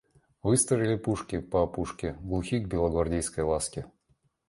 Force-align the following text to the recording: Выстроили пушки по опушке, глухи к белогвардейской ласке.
Выстроили 0.41 0.95
пушки 0.95 1.37
по 1.39 1.61
опушке, 1.61 2.13
глухи 2.21 2.57
к 2.57 2.67
белогвардейской 2.67 3.43
ласке. 3.43 3.85